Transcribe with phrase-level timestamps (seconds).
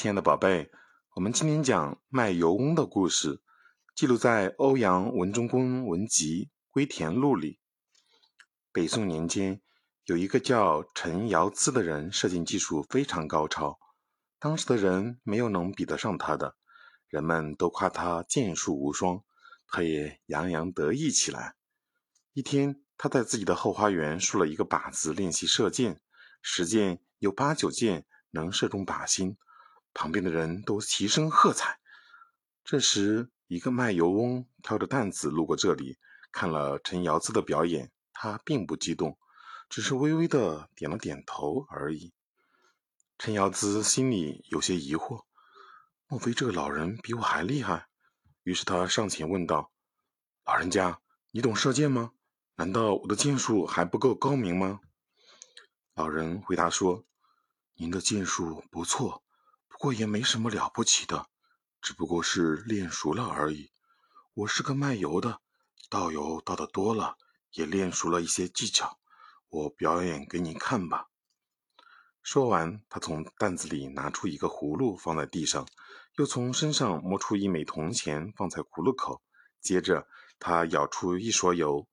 [0.00, 0.70] 亲爱的宝贝，
[1.14, 3.42] 我们今天讲卖油翁的故事，
[3.94, 7.60] 记录在欧阳文忠公文集《归田录》里。
[8.72, 9.60] 北宋年间，
[10.06, 13.78] 有一个叫陈尧咨的人，射箭技术非常高超，
[14.38, 16.56] 当时的人没有能比得上他的，
[17.10, 19.22] 人们都夸他箭术无双，
[19.68, 21.56] 他也洋洋得意起来。
[22.32, 26.00] 一天，他在自己的后花园竖了一个靶子练习射箭，
[26.40, 29.36] 十箭有八九箭能射中靶心。
[29.92, 31.78] 旁边的人都齐声喝彩。
[32.64, 35.98] 这时，一个卖油翁挑着担子路过这里，
[36.30, 39.18] 看了陈尧咨的表演，他并不激动，
[39.68, 42.12] 只是微微的点了点头而已。
[43.18, 45.24] 陈尧咨心里有些疑惑：
[46.06, 47.88] 莫非这个老人比我还厉害？
[48.44, 49.72] 于是他上前问道
[50.46, 51.00] ：“老人家，
[51.32, 52.12] 你懂射箭吗？
[52.56, 54.80] 难道我的箭术还不够高明吗？”
[55.94, 57.04] 老人回答说
[57.74, 59.22] ：“您的箭术不错。”
[59.80, 61.30] 不过也没什么了不起的，
[61.80, 63.72] 只不过是练熟了而已。
[64.34, 65.40] 我是个卖油的，
[65.88, 67.16] 倒油倒的多了，
[67.52, 68.98] 也练熟了一些技巧。
[69.48, 71.08] 我表演给你看吧。
[72.22, 75.66] 说完，他从担子里拿出一个葫芦放在地上，
[76.18, 79.22] 又从身上摸出一枚铜钱放在葫芦口。
[79.62, 80.06] 接着，
[80.38, 81.88] 他舀出一勺油，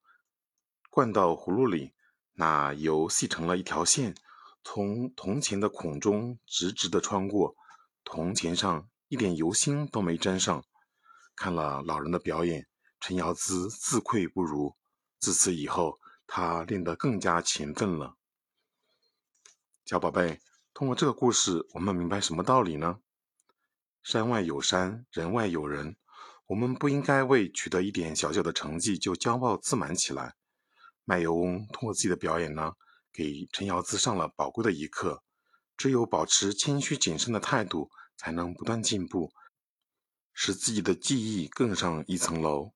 [0.89, 1.93] 灌到葫芦里，
[2.33, 4.13] 那油细成了一条线，
[4.61, 7.55] 从铜钱的孔中直直的穿过。
[8.09, 10.63] 铜钱上一点油星都没沾上。
[11.35, 12.65] 看了老人的表演，
[13.01, 14.75] 陈尧咨自愧不如。
[15.19, 18.15] 自此以后，他练得更加勤奋了。
[19.85, 20.39] 小宝贝，
[20.73, 22.99] 通过这个故事，我们明白什么道理呢？
[24.01, 25.97] 山外有山，人外有人。
[26.47, 30.35] 我们不应该为取得一点小小的成绩就骄傲自满起来。
[31.03, 32.71] 卖油翁通过自己的表演呢，
[33.11, 35.21] 给陈尧咨上了宝贵的一课。
[35.77, 39.31] 只有保持谦虚谨慎的态度，才能不断进步，
[40.33, 42.73] 使自己的技艺更上一层楼。